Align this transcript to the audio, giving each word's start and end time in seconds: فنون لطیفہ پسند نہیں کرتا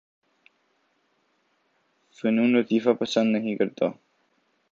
فنون 2.17 2.55
لطیفہ 2.55 2.93
پسند 2.99 3.35
نہیں 3.35 3.55
کرتا 3.55 3.85